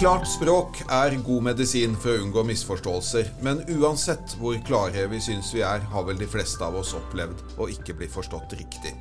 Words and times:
klart 0.00 0.28
språk 0.28 0.78
er 0.88 1.12
god 1.26 1.44
medisin 1.44 1.92
for 2.00 2.14
å 2.14 2.22
unngå 2.24 2.40
misforståelser, 2.48 3.26
men 3.44 3.58
uansett 3.74 4.32
hvor 4.40 4.56
klare 4.64 5.02
vi 5.12 5.18
syns 5.20 5.50
vi 5.52 5.60
er, 5.60 5.82
har 5.92 6.06
vel 6.06 6.16
de 6.16 6.28
fleste 6.30 6.64
av 6.64 6.78
oss 6.80 6.94
opplevd 6.96 7.42
å 7.60 7.66
ikke 7.68 7.98
bli 7.98 8.08
forstått 8.08 8.54
riktig. 8.56 8.94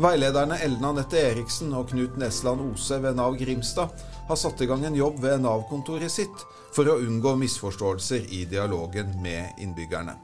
Veilederne 0.00 0.56
Ellen 0.64 0.88
Anette 0.88 1.20
Eriksen 1.20 1.76
og 1.76 1.92
Knut 1.92 2.16
Nesland 2.16 2.64
Ose 2.64 2.96
ved 3.04 3.20
Nav 3.20 3.36
Grimstad 3.36 3.92
har 4.30 4.40
satt 4.40 4.64
i 4.64 4.70
gang 4.72 4.88
en 4.88 4.96
jobb 4.96 5.20
ved 5.20 5.44
Nav-kontoret 5.44 6.16
sitt 6.16 6.48
for 6.72 6.88
å 6.88 6.96
unngå 7.04 7.36
misforståelser 7.44 8.32
i 8.32 8.46
dialogen 8.48 9.12
med 9.20 9.60
innbyggerne. 9.60 10.16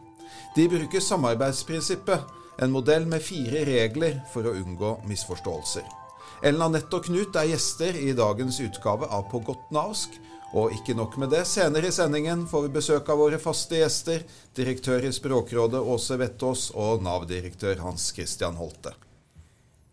De 0.56 0.70
bruker 0.72 1.04
samarbeidsprinsippet, 1.04 2.24
en 2.56 2.72
modell 2.72 3.04
med 3.04 3.20
fire 3.20 3.68
regler 3.68 4.22
for 4.32 4.48
å 4.48 4.56
unngå 4.56 5.02
misforståelser. 5.04 6.07
Ellen 6.38 6.62
Anette 6.62 6.94
og 6.94 7.06
Knut 7.08 7.36
er 7.38 7.48
gjester 7.50 7.96
i 7.98 8.12
dagens 8.14 8.60
utgave 8.62 9.08
av 9.10 9.26
På 9.30 9.40
godt 9.42 9.72
navsk. 9.74 10.14
Og 10.56 10.72
ikke 10.72 10.94
nok 10.96 11.18
med 11.20 11.34
det, 11.34 11.42
senere 11.50 11.90
i 11.90 11.92
sendingen 11.92 12.46
får 12.48 12.62
vi 12.64 12.70
besøk 12.78 13.10
av 13.12 13.18
våre 13.20 13.40
faste 13.42 13.82
gjester, 13.82 14.22
direktør 14.56 15.04
i 15.04 15.12
Språkrådet 15.12 15.82
Åse 15.82 16.16
Vettås 16.16 16.70
og 16.72 17.04
Nav-direktør 17.04 17.82
Hans 17.84 18.06
Christian 18.16 18.56
Holte. 18.56 18.94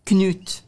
Knut, 0.07 0.61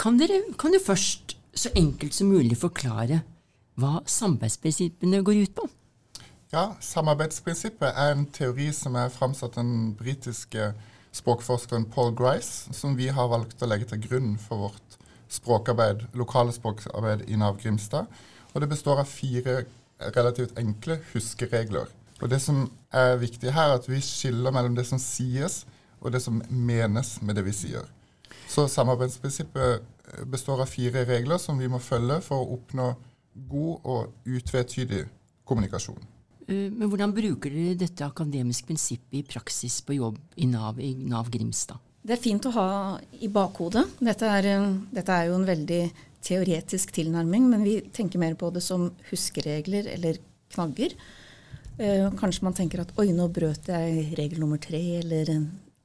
kan, 0.00 0.16
dere, 0.16 0.40
kan 0.56 0.72
du 0.72 0.80
først 0.80 1.36
så 1.54 1.74
enkelt 1.76 2.16
som 2.16 2.32
mulig 2.32 2.56
forklare 2.56 3.20
hva 3.78 3.98
samarbeidsprinsippene 4.06 5.20
går 5.26 5.44
ut 5.44 5.56
på? 5.58 5.68
Ja, 6.54 6.68
Samarbeidsprinsippet 6.78 7.96
er 7.98 8.12
en 8.12 8.28
teori 8.30 8.68
som 8.74 8.94
er 8.94 9.10
framsatt 9.10 9.56
den 9.58 9.94
britiske 9.98 10.68
språkforskeren 11.14 11.86
Paul 11.94 12.14
Grice, 12.18 12.72
som 12.74 12.96
vi 12.98 13.08
har 13.08 13.30
valgt 13.30 13.62
å 13.62 13.68
legge 13.70 13.88
til 13.90 14.02
grunn 14.02 14.34
for 14.40 14.68
vårt 14.68 14.98
språkarbeid, 15.30 16.08
lokale 16.18 16.54
språkarbeid 16.54 17.24
i 17.30 17.38
Nav 17.38 17.60
Grimstad. 17.62 18.10
Og 18.52 18.62
det 18.62 18.70
består 18.70 19.02
av 19.02 19.10
fire 19.10 19.64
relativt 20.14 20.58
enkle 20.58 20.98
huskeregler. 21.12 21.90
Og 22.22 22.30
det 22.30 22.40
som 22.42 22.64
er 22.94 23.18
viktig 23.20 23.52
her, 23.54 23.72
er 23.72 23.80
at 23.80 23.88
vi 23.88 24.00
skiller 24.02 24.54
mellom 24.54 24.76
det 24.76 24.86
som 24.88 25.00
sies, 25.02 25.64
og 26.00 26.12
det 26.12 26.20
som 26.22 26.42
menes 26.50 27.16
med 27.22 27.38
det 27.38 27.46
vi 27.46 27.54
sier. 27.56 27.86
Så 28.50 28.66
samarbeidsprinsippet 28.68 29.84
består 30.30 30.62
av 30.62 30.70
fire 30.70 31.04
regler 31.08 31.40
som 31.42 31.58
vi 31.58 31.70
må 31.70 31.80
følge 31.82 32.20
for 32.26 32.42
å 32.42 32.58
oppnå 32.58 32.90
god 33.50 33.88
og 33.90 34.28
utvetydig 34.28 35.06
kommunikasjon. 35.48 36.13
Eh, 36.48 36.70
men 36.70 36.88
hvordan 36.90 37.14
bruker 37.16 37.52
dere 37.52 37.78
dette 37.80 38.06
akademiske 38.06 38.68
prinsippet 38.68 39.18
i 39.20 39.24
praksis 39.26 39.80
på 39.84 39.98
jobb 39.98 40.20
i 40.36 40.48
Nav, 40.50 40.80
i 40.80 40.94
Nav 40.98 41.30
Grimstad? 41.32 41.80
Det 42.04 42.18
er 42.18 42.20
fint 42.20 42.44
å 42.44 42.52
ha 42.52 42.68
i 43.24 43.30
bakhodet. 43.32 43.86
Dette 44.04 44.28
er, 44.28 44.48
dette 44.92 45.14
er, 45.14 45.30
jo 45.30 45.38
en 45.38 45.48
veldig 45.48 45.82
teoretisk 46.24 46.92
tilnærming, 46.92 47.46
men 47.48 47.64
vi 47.64 47.78
tenker 47.96 48.20
mer 48.20 48.36
på 48.36 48.50
det 48.52 48.60
som 48.64 48.90
huskeregler 49.08 49.88
eller 49.94 50.20
knagger. 50.52 50.92
Eh, 51.78 52.04
kanskje 52.20 52.44
man 52.44 52.56
tenker 52.56 52.84
at 52.84 52.92
oi, 53.00 53.08
nå 53.16 53.30
brøt 53.32 53.70
jeg 53.72 54.10
regel 54.18 54.42
nummer 54.44 54.60
tre, 54.60 54.82
eller 55.00 55.32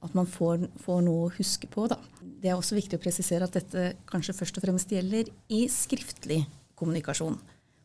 at 0.03 0.15
man 0.15 0.27
får, 0.29 0.67
får, 0.83 0.99
noe 1.07 1.27
å 1.27 1.31
huske 1.37 1.69
på. 1.71 1.87
Da. 1.91 1.97
Det 2.19 2.51
er 2.51 2.59
også 2.59 2.77
viktig 2.77 2.99
å 2.99 3.03
presisere 3.03 3.47
at 3.47 3.55
dette 3.55 3.93
kanskje 4.09 4.35
først 4.37 4.59
og 4.59 4.67
fremst 4.67 4.91
gjelder 4.91 5.31
i 5.55 5.65
skriftlig 5.71 6.43
kommunikasjon. 6.79 7.39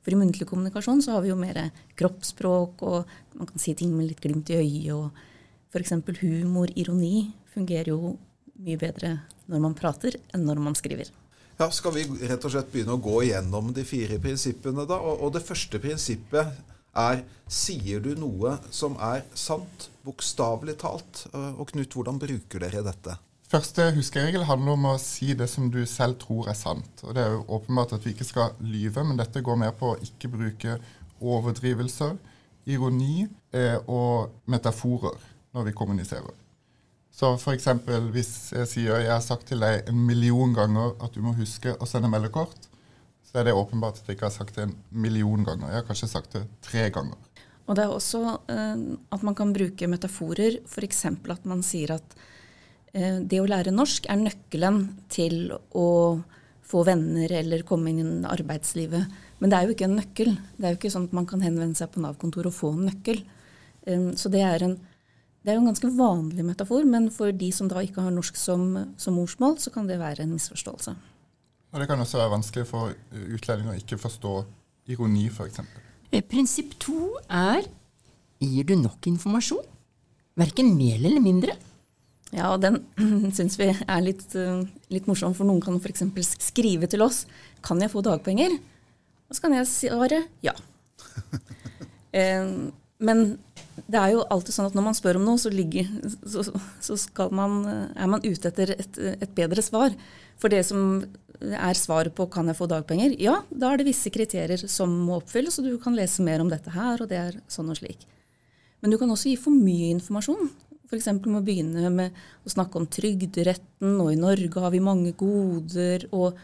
For 0.04 0.12
i 0.12 0.20
muntlig 0.20 0.46
kommunikasjon 0.48 1.00
så 1.02 1.16
har 1.16 1.24
vi 1.24 1.32
jo 1.32 1.38
mer 1.40 1.58
kroppsspråk, 1.96 2.82
og 2.84 3.38
man 3.38 3.48
kan 3.48 3.62
si 3.62 3.72
ting 3.78 3.94
med 3.96 4.10
litt 4.10 4.20
glimt 4.20 4.52
i 4.52 4.60
øyet. 4.60 4.92
Og 4.92 5.72
f.eks. 5.72 5.96
humor, 6.20 6.70
ironi, 6.76 7.30
fungerer 7.54 7.94
jo 7.94 8.16
mye 8.60 8.78
bedre 8.78 9.16
når 9.50 9.62
man 9.64 9.76
prater 9.78 10.18
enn 10.34 10.44
når 10.44 10.60
man 10.62 10.76
skriver. 10.76 11.08
Ja, 11.58 11.70
Skal 11.70 11.94
vi 11.94 12.04
rett 12.26 12.44
og 12.44 12.52
slett 12.52 12.70
begynne 12.72 12.96
å 12.96 13.02
gå 13.02 13.22
igjennom 13.24 13.72
de 13.74 13.84
fire 13.86 14.18
prinsippene, 14.20 14.86
da? 14.90 14.98
Og, 14.98 15.24
og 15.24 15.34
det 15.36 15.44
første 15.46 15.80
prinsippet 15.80 16.62
er 16.94 17.22
sier 17.50 18.02
du 18.02 18.12
noe 18.18 18.58
som 18.74 18.98
er 19.02 19.24
sant, 19.38 19.88
bokstavelig 20.04 20.76
talt? 20.82 21.24
Og 21.32 21.68
Knut, 21.70 21.94
hvordan 21.94 22.18
bruker 22.20 22.66
dere 22.66 22.84
dette? 22.86 23.16
Første 23.54 23.84
huskeregel 23.94 24.42
handler 24.48 24.74
om 24.74 24.86
å 24.90 24.92
si 24.98 25.28
det 25.38 25.46
som 25.46 25.68
du 25.70 25.84
selv 25.86 26.16
tror 26.18 26.48
er 26.50 26.56
sant. 26.58 27.04
Og 27.06 27.14
Det 27.14 27.22
er 27.22 27.36
jo 27.36 27.44
åpenbart 27.54 27.92
at 27.94 28.02
vi 28.02 28.10
ikke 28.10 28.26
skal 28.26 28.56
lyve, 28.58 29.04
men 29.06 29.20
dette 29.20 29.44
går 29.46 29.60
mer 29.60 29.70
på 29.78 29.92
å 29.92 29.98
ikke 30.02 30.30
bruke 30.32 30.74
overdrivelser, 31.22 32.16
ironi 32.66 33.28
eh, 33.54 33.76
og 33.86 34.34
metaforer 34.50 35.22
når 35.54 35.68
vi 35.68 35.76
kommuniserer. 35.78 36.34
Så 37.14 37.36
f.eks. 37.36 37.70
hvis 38.10 38.32
jeg 38.56 38.72
sier 38.72 39.04
jeg 39.04 39.12
har 39.12 39.22
sagt 39.22 39.46
til 39.52 39.62
deg 39.62 39.86
en 39.86 40.02
million 40.02 40.50
ganger 40.56 40.98
at 40.98 41.14
du 41.14 41.22
må 41.22 41.36
huske 41.38 41.76
å 41.78 41.86
sende 41.86 42.10
meldekort, 42.10 42.66
så 43.22 43.38
er 43.38 43.46
det 43.46 43.54
åpenbart 43.54 44.02
at 44.02 44.10
jeg 44.10 44.18
ikke 44.18 44.32
har 44.32 44.34
sagt 44.40 44.58
det 44.58 44.66
en 44.66 44.76
million 44.90 45.46
ganger. 45.46 45.70
Jeg 45.70 45.84
har 45.84 45.90
kanskje 45.92 46.10
sagt 46.10 46.34
det 46.40 46.46
tre 46.66 46.88
ganger. 46.90 47.22
Og 47.70 47.78
det 47.78 47.86
er 47.86 47.94
også 48.02 48.26
eh, 48.50 48.86
at 49.14 49.22
man 49.22 49.38
kan 49.38 49.54
bruke 49.54 49.94
metaforer, 49.94 50.58
f.eks. 50.66 51.04
at 51.14 51.46
man 51.46 51.62
sier 51.62 52.00
at 52.02 52.22
det 52.94 53.40
å 53.42 53.46
lære 53.50 53.72
norsk 53.74 54.06
er 54.06 54.20
nøkkelen 54.20 54.76
til 55.10 55.48
å 55.74 55.88
få 56.64 56.84
venner 56.86 57.32
eller 57.40 57.64
komme 57.66 57.90
inn 57.90 58.00
i 58.00 58.30
arbeidslivet. 58.30 59.16
Men 59.42 59.52
det 59.52 59.58
er 59.58 59.66
jo 59.66 59.74
ikke 59.74 59.86
en 59.88 59.96
nøkkel. 59.98 60.30
Det 60.56 60.66
er 60.66 60.74
jo 60.74 60.78
ikke 60.78 60.92
sånn 60.94 61.08
at 61.10 61.16
man 61.16 61.26
kan 61.28 61.42
henvende 61.44 61.76
seg 61.78 61.90
på 61.92 62.02
Nav-kontoret 62.04 62.50
og 62.50 62.56
få 62.56 62.72
en 62.72 62.86
nøkkel. 62.88 63.22
Eh, 63.84 64.06
så 64.18 64.30
det 64.32 64.44
er, 64.46 64.64
en, 64.66 64.76
det 65.44 65.52
er 65.52 65.58
jo 65.58 65.64
en 65.64 65.70
ganske 65.72 65.90
vanlig 65.98 66.46
metafor, 66.46 66.86
men 66.88 67.10
for 67.14 67.34
de 67.34 67.50
som 67.54 67.68
da 67.70 67.82
ikke 67.84 68.04
har 68.04 68.14
norsk 68.14 68.38
som, 68.40 68.70
som 69.00 69.18
morsmål, 69.18 69.58
så 69.60 69.74
kan 69.74 69.90
det 69.90 70.00
være 70.00 70.24
en 70.24 70.32
misforståelse. 70.36 70.96
Og 71.74 71.82
Det 71.82 71.88
kan 71.90 72.00
også 72.00 72.20
være 72.20 72.34
vanskelig 72.36 72.68
for 72.70 72.94
utlendinger 73.10 73.74
å 73.74 73.80
ikke 73.80 73.98
forstå 73.98 74.34
ironi, 74.94 75.26
f.eks. 75.28 75.60
Eh, 76.14 76.22
prinsipp 76.22 76.76
to 76.80 77.16
er 77.26 77.66
gir 78.44 78.66
du 78.68 78.76
nok 78.78 79.06
informasjon? 79.10 79.64
Verken 80.38 80.72
mer 80.78 80.98
eller 80.98 81.22
mindre. 81.22 81.54
Ja, 82.32 82.52
og 82.54 82.62
den 82.64 82.80
syns 83.36 83.58
vi 83.60 83.68
er 83.70 84.04
litt, 84.04 84.26
uh, 84.38 84.64
litt, 84.92 85.08
morsom, 85.10 85.34
for 85.36 85.46
noen 85.48 85.62
kan 85.62 85.76
f.eks. 85.78 86.06
skrive 86.42 86.88
til 86.90 87.04
oss 87.04 87.24
kan 87.64 87.80
jeg 87.82 87.92
få 87.92 88.02
dagpenger. 88.04 88.56
Og 89.28 89.36
så 89.36 89.44
kan 89.44 89.56
jeg 89.56 89.70
svare 89.70 90.24
ja. 90.44 90.54
men 93.06 93.22
det 93.90 93.98
er 93.98 94.12
jo 94.14 94.24
alltid 94.30 94.54
sånn 94.54 94.68
at 94.68 94.76
når 94.76 94.86
man 94.86 94.96
spør 94.96 95.18
om 95.18 95.26
noe, 95.26 95.40
så, 95.40 95.50
ligger, 95.52 95.88
så, 96.22 96.44
så 96.82 97.28
man, 97.34 97.64
er 97.96 98.10
man 98.10 98.22
ute 98.22 98.50
etter 98.50 98.74
et, 98.76 98.98
et, 99.16 99.32
bedre 99.34 99.64
svar. 99.64 99.94
For 100.40 100.52
det 100.52 100.62
som 100.68 101.02
er 101.42 101.76
svaret 101.76 102.14
på 102.14 102.26
'kan 102.30 102.46
jeg 102.48 102.56
få 102.56 102.68
dagpenger', 102.70 103.16
ja, 103.20 103.40
da 103.50 103.72
er 103.72 103.78
det 103.78 103.88
visse 103.90 104.10
kriterier 104.14 104.68
som 104.70 104.92
må 105.06 105.18
oppfylles, 105.18 105.58
og 105.58 105.66
du 105.66 105.78
kan 105.78 105.96
lese 105.96 106.22
mer 106.22 106.40
om 106.40 106.48
dette 106.48 106.70
her, 106.70 107.02
og 107.02 107.08
det 107.10 107.18
er 107.18 107.40
sånn 107.48 107.70
og 107.70 107.80
slik. 107.80 108.06
Men 108.80 108.92
du 108.92 108.98
kan 108.98 109.10
også 109.10 109.32
gi 109.32 109.36
for 109.40 109.50
mye 109.50 109.90
informasjon. 109.96 110.50
F.eks. 110.94 111.10
må 111.26 111.42
begynne 111.44 111.90
med 111.92 112.14
å 112.44 112.52
snakke 112.52 112.78
om 112.80 112.88
trygderetten, 112.90 113.98
og 114.00 114.12
i 114.12 114.18
Norge 114.20 114.62
har 114.62 114.74
vi 114.74 114.82
mange 114.84 115.14
goder, 115.18 116.06
og, 116.14 116.38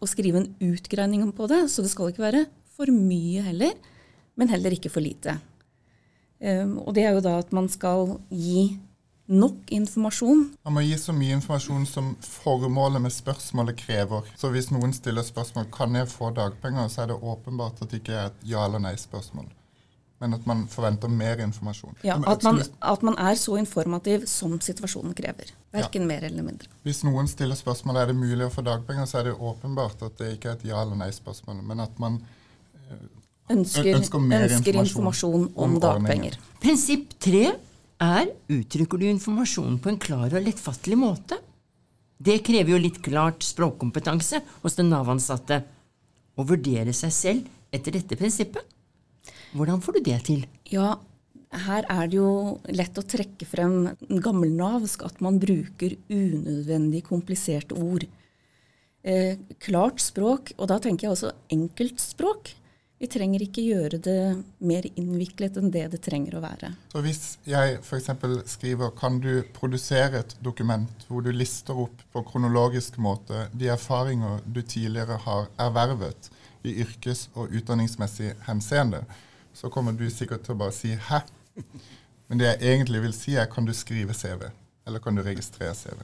og 0.00 0.10
skrive 0.10 0.42
en 0.42 0.50
utgreining 0.72 1.26
på 1.36 1.48
det. 1.50 1.64
Så 1.72 1.84
det 1.84 1.92
skal 1.92 2.10
ikke 2.12 2.26
være 2.26 2.46
for 2.74 2.90
mye 2.90 3.44
heller, 3.46 3.76
men 4.34 4.50
heller 4.50 4.74
ikke 4.74 4.92
for 4.92 5.04
lite. 5.04 5.38
Um, 6.42 6.80
og 6.82 6.96
det 6.96 7.06
er 7.06 7.14
jo 7.14 7.22
da 7.24 7.38
at 7.40 7.54
man 7.56 7.70
skal 7.72 8.18
gi 8.34 8.74
nok 9.30 9.70
informasjon. 9.72 10.42
Man 10.66 10.74
må 10.76 10.82
gi 10.84 10.98
så 11.00 11.14
mye 11.16 11.38
informasjon 11.38 11.86
som 11.88 12.10
formålet 12.20 13.00
med 13.06 13.14
spørsmålet 13.14 13.78
krever. 13.80 14.26
Så 14.36 14.50
hvis 14.52 14.68
noen 14.74 14.92
stiller 14.92 15.24
spørsmål 15.24 15.70
kan 15.72 15.96
jeg 15.96 16.10
få 16.12 16.34
dagpenger, 16.36 16.90
så 16.92 17.04
er 17.04 17.14
det 17.14 17.22
åpenbart 17.22 17.80
at 17.80 17.94
det 17.94 18.02
ikke 18.02 18.18
er 18.18 18.32
et 18.32 18.48
ja- 18.50 18.66
eller 18.66 18.82
nei-spørsmål 18.84 19.48
men 20.24 20.38
at 20.38 20.46
man 20.48 20.62
forventer 20.72 21.10
mer 21.12 21.40
informasjon. 21.44 21.98
Ja, 22.06 22.16
at 22.16 22.44
man, 22.46 22.62
at 22.80 23.02
man 23.04 23.18
er 23.20 23.36
så 23.36 23.58
informativ 23.60 24.24
som 24.30 24.54
situasjonen 24.64 25.12
krever. 25.16 25.50
Verken 25.74 26.06
ja. 26.06 26.08
mer 26.08 26.24
eller 26.24 26.46
mindre. 26.46 26.70
Hvis 26.86 27.02
noen 27.04 27.28
stiller 27.28 27.58
spørsmål 27.58 28.00
er 28.00 28.08
det 28.12 28.16
mulig 28.16 28.46
å 28.46 28.52
få 28.54 28.64
dagpenger, 28.64 29.04
så 29.10 29.20
er 29.20 29.28
det 29.28 29.34
åpenbart 29.36 30.06
at 30.08 30.16
det 30.22 30.30
ikke 30.38 30.54
er 30.54 30.56
et 30.56 30.64
ja- 30.70 30.80
eller 30.80 30.96
nei-spørsmål, 31.02 31.60
men 31.68 31.84
at 31.84 32.00
man 32.00 32.16
ønsker, 33.52 33.90
ønsker, 33.98 34.24
mer 34.24 34.46
ønsker 34.48 34.80
informasjon, 34.80 35.48
informasjon, 35.48 35.48
om, 35.52 35.76
om 35.76 35.80
dagpenger. 35.84 36.38
Prinsipp 36.64 37.18
tre 37.20 37.44
er 37.52 38.32
uttrykker 38.56 39.04
du 39.04 39.08
informasjon 39.10 39.76
på 39.82 39.92
en 39.92 40.00
klar 40.00 40.32
og 40.32 40.48
lettfattelig 40.48 40.98
måte. 40.98 41.38
Det 42.16 42.40
krever 42.46 42.72
jo 42.72 42.80
litt 42.80 43.02
klart 43.04 43.44
språkkompetanse 43.44 44.40
hos 44.62 44.78
den 44.78 44.88
Nav-ansatte 44.88 45.60
å 46.34 46.46
vurdere 46.48 46.96
seg 46.96 47.12
selv 47.12 47.74
etter 47.74 47.98
dette 47.98 48.16
prinsippet. 48.16 48.64
Hvordan 49.54 49.82
får 49.82 49.98
du 49.98 50.00
det 50.10 50.20
til? 50.26 50.46
Ja, 50.70 50.96
her 51.64 51.86
er 51.90 52.10
det 52.10 52.18
jo 52.18 52.58
lett 52.74 52.98
å 52.98 53.06
trekke 53.06 53.46
frem 53.46 53.94
gammelnavsk, 54.08 55.04
at 55.06 55.20
man 55.22 55.38
bruker 55.42 55.94
unødvendig 56.10 57.04
kompliserte 57.06 57.78
ord. 57.78 58.06
Eh, 59.04 59.38
klart 59.62 60.02
språk, 60.02 60.54
og 60.58 60.68
da 60.72 60.80
tenker 60.82 61.06
jeg 61.06 61.14
også 61.14 61.32
enkeltspråk. 61.54 62.54
Vi 63.02 63.08
trenger 63.10 63.42
ikke 63.44 63.62
gjøre 63.66 63.98
det 64.00 64.20
mer 64.64 64.86
innviklet 64.96 65.58
enn 65.60 65.72
det 65.74 65.82
det 65.92 66.00
trenger 66.06 66.38
å 66.38 66.42
være. 66.44 66.70
Så 66.94 67.02
Hvis 67.04 67.22
jeg 67.44 67.78
f.eks. 67.82 68.08
skriver 68.48 68.94
'Kan 68.96 69.20
du 69.20 69.42
produsere 69.52 70.20
et 70.20 70.34
dokument 70.40 70.88
hvor 71.08 71.20
du 71.20 71.30
lister 71.30 71.74
opp 71.74 72.02
på 72.12 72.22
kronologisk 72.24 72.96
måte 72.96 73.48
de 73.52 73.68
erfaringer 73.68 74.40
du 74.46 74.62
tidligere 74.62 75.18
har 75.18 75.48
ervervet 75.58 76.30
i 76.64 76.80
yrkes- 76.80 77.28
og 77.34 77.52
utdanningsmessig 77.52 78.34
henseende, 78.46 79.04
så 79.54 79.70
kommer 79.70 79.94
du 79.94 80.04
sikkert 80.10 80.44
til 80.44 80.54
å 80.54 80.58
bare 80.58 80.72
si 80.72 80.94
'hæ'? 80.96 81.22
Men 82.28 82.38
det 82.38 82.46
jeg 82.46 82.74
egentlig 82.74 83.02
vil 83.02 83.12
si, 83.12 83.36
er 83.36 83.46
'kan 83.46 83.64
du 83.64 83.72
skrive 83.72 84.12
CV'? 84.12 84.50
Eller 84.86 84.98
kan 84.98 85.14
du 85.14 85.22
registrere 85.22 85.74
CV? 85.74 86.02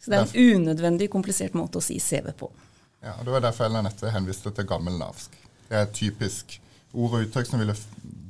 Så 0.00 0.10
det 0.10 0.18
er 0.18 0.22
en 0.22 0.62
unødvendig 0.62 1.10
komplisert 1.10 1.54
måte 1.54 1.78
å 1.78 1.82
si 1.82 1.98
CV 2.00 2.32
på. 2.32 2.50
Ja, 3.02 3.12
og 3.18 3.24
Det 3.24 3.32
var 3.32 3.40
derfor 3.40 3.64
Ellen 3.64 3.84
Nette 3.84 4.10
henviste 4.10 4.50
til 4.50 4.66
gammelnavsk. 4.66 5.30
Det 5.68 5.76
er 5.76 5.82
et 5.82 5.94
typisk 5.94 6.60
ord 6.94 7.14
og 7.14 7.26
uttrykk 7.26 7.46
som 7.46 7.58
ville 7.58 7.76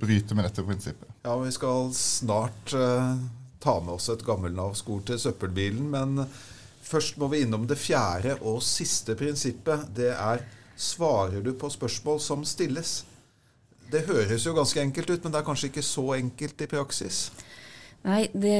bryte 0.01 0.35
med 0.35 0.45
dette 0.45 0.63
prinsippet. 0.63 1.09
Ja, 1.25 1.37
vi 1.39 1.51
skal 1.55 1.91
snart 1.95 2.75
uh, 2.75 3.17
ta 3.61 3.81
med 3.81 3.95
oss 3.95 4.09
et 4.09 4.25
gammelnavsk 4.27 4.89
ord 4.91 5.05
til 5.07 5.19
søppelbilen, 5.19 5.91
men 5.91 6.27
først 6.83 7.19
må 7.19 7.29
vi 7.29 7.43
innom 7.45 7.67
det 7.67 7.79
fjerde 7.79 8.39
og 8.43 8.63
siste 8.63 9.17
prinsippet. 9.19 9.89
Det 9.97 10.13
er 10.15 10.45
svarer 10.79 11.43
du 11.43 11.53
på 11.59 11.71
spørsmål 11.71 12.21
som 12.23 12.45
stilles. 12.47 13.03
Det 13.89 14.05
høres 14.09 14.45
jo 14.45 14.53
ganske 14.57 14.83
enkelt 14.83 15.11
ut, 15.11 15.23
men 15.25 15.33
det 15.33 15.41
er 15.41 15.47
kanskje 15.47 15.71
ikke 15.71 15.87
så 15.87 16.05
enkelt 16.19 16.65
i 16.65 16.69
praksis? 16.71 17.21
Nei, 18.05 18.27
det, 18.37 18.59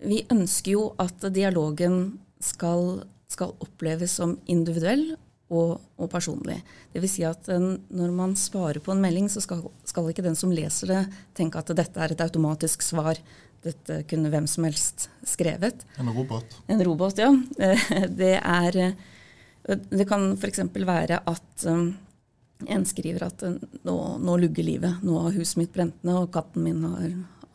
vi 0.00 0.22
ønsker 0.32 0.72
jo 0.72 0.86
at 1.02 1.28
dialogen 1.34 2.16
skal, 2.42 3.02
skal 3.32 3.54
oppleves 3.62 4.16
som 4.16 4.36
individuell 4.50 5.10
og, 5.52 5.76
og 6.00 6.08
personlig. 6.10 6.58
Dvs. 6.94 7.12
Si 7.12 7.26
at 7.26 7.50
når 7.50 8.14
man 8.14 8.34
svarer 8.38 8.80
på 8.82 8.94
en 8.94 9.02
melding, 9.02 9.28
så 9.30 9.42
skal, 9.44 9.66
skal, 9.86 10.08
ikke 10.10 10.24
den 10.26 10.38
som 10.38 10.54
leser 10.54 10.92
det, 10.92 11.02
tenke 11.38 11.60
at 11.60 11.74
dette 11.76 12.02
er 12.02 12.14
et 12.14 12.24
automatisk 12.24 12.84
svar. 12.86 13.20
Dette 13.66 14.02
kunne 14.10 14.30
hvem 14.32 14.48
som 14.50 14.66
helst 14.66 15.08
skrevet. 15.26 15.84
En 16.00 16.10
robot. 16.14 16.58
En 16.70 16.82
robot, 16.86 17.22
ja. 17.22 17.30
Det 18.20 18.34
er 18.40 18.96
Det 19.66 20.06
kan 20.06 20.32
f.eks. 20.36 20.60
være 20.74 21.20
at 21.26 21.64
um, 21.66 21.88
en 22.64 22.84
skriver 22.88 23.26
at 23.26 23.42
nå, 23.84 23.96
nå, 24.22 24.36
lugger 24.40 24.64
livet, 24.64 25.02
nå 25.04 25.18
har 25.26 25.34
huset 25.36 25.60
mitt 25.60 25.72
brent 25.74 25.96
ned, 26.06 26.16
og 26.16 26.32
katten 26.34 26.64
min 26.64 26.84
har, 26.88 27.10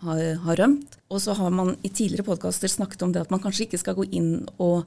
har, 0.06 0.24
har 0.46 0.60
rømt. 0.62 0.98
Og 1.10 1.22
så 1.24 1.36
har 1.38 1.54
man 1.56 1.74
i 1.82 1.90
tidligere 1.90 2.28
podkaster 2.28 2.70
snakket 2.72 3.06
om 3.06 3.14
det 3.14 3.24
at 3.24 3.34
man 3.34 3.42
kanskje 3.44 3.66
ikke 3.68 3.82
skal 3.82 3.98
gå 3.98 4.06
inn 4.14 4.36
og 4.62 4.86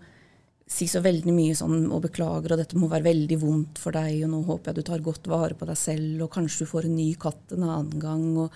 si 0.70 0.87
så 0.88 1.02
veldig 1.05 1.32
mye 1.34 1.56
sånn 1.58 1.90
og 1.93 2.06
beklager, 2.06 2.55
og 2.55 2.61
dette 2.61 2.78
må 2.81 2.88
være 2.88 3.08
veldig 3.11 3.38
vondt 3.43 3.81
for 3.82 3.96
deg, 3.96 4.22
og 4.25 4.31
nå 4.32 4.40
håper 4.46 4.70
jeg 4.70 4.78
du 4.78 4.88
tar 4.88 5.05
godt 5.05 5.28
vare 5.28 5.58
på 5.58 5.69
deg 5.69 5.78
selv, 5.78 6.25
og 6.25 6.32
kanskje 6.32 6.64
du 6.64 6.70
får 6.70 6.88
en 6.88 6.96
ny 6.96 7.10
katt 7.20 7.52
en 7.56 7.67
annen 7.67 7.99
gang. 8.00 8.25
og 8.46 8.55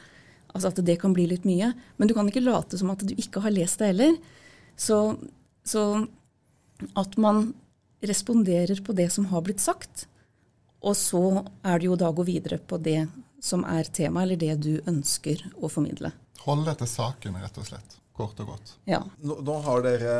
altså 0.54 0.70
At 0.70 0.80
det 0.86 0.96
kan 1.02 1.14
bli 1.16 1.26
litt 1.28 1.44
mye. 1.48 1.72
Men 1.98 2.08
du 2.08 2.14
kan 2.16 2.28
ikke 2.30 2.44
late 2.46 2.80
som 2.80 2.94
at 2.94 3.04
du 3.04 3.12
ikke 3.14 3.42
har 3.44 3.54
lest 3.54 3.82
det 3.82 3.92
heller. 3.92 4.16
Så, 4.78 5.18
så 5.66 5.82
at 6.96 7.18
man 7.20 7.50
responderer 8.00 8.80
på 8.84 8.94
det 8.96 9.10
som 9.12 9.26
har 9.32 9.44
blitt 9.44 9.60
sagt, 9.60 10.06
og 10.80 10.94
så 10.96 11.22
er 11.66 11.80
det 11.80 11.88
jo 11.88 11.96
da 11.98 12.10
å 12.10 12.16
gå 12.16 12.26
videre 12.28 12.58
på 12.58 12.78
det 12.82 13.08
som 13.42 13.64
er 13.66 13.88
tema, 13.94 14.22
eller 14.22 14.38
det 14.38 14.54
du 14.62 14.74
ønsker 14.86 15.42
å 15.62 15.70
formidle. 15.70 16.12
Hold 16.44 16.66
deg 16.66 16.78
til 16.80 16.90
saken, 16.90 17.38
rett 17.42 17.58
og 17.58 17.66
slett. 17.66 17.96
Kort 18.18 18.38
og 18.42 18.54
godt. 18.54 18.74
Ja. 18.90 19.00
Nå, 19.22 19.38
nå 19.46 19.56
har 19.66 19.82
dere 19.86 20.14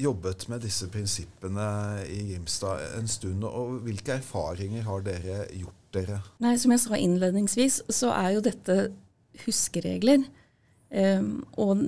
jobbet 0.00 0.46
med 0.48 0.62
disse 0.64 0.86
prinsippene 0.90 1.66
i 2.08 2.20
Grimstad 2.30 2.96
en 2.98 3.10
stund. 3.10 3.44
og 3.44 3.80
Hvilke 3.86 4.16
erfaringer 4.20 4.86
har 4.86 5.04
dere 5.06 5.44
gjort 5.58 5.94
dere? 5.94 6.20
Nei, 6.42 6.56
Som 6.58 6.74
jeg 6.74 6.84
sa 6.84 6.98
innledningsvis, 6.98 7.82
så 7.90 8.12
er 8.14 8.36
jo 8.36 8.44
dette 8.46 8.76
huskeregler. 9.44 10.26
Um, 10.90 11.42
og 11.58 11.82